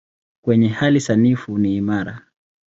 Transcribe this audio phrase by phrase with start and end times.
[0.43, 2.27] Kwenye hali sanifu ni imara.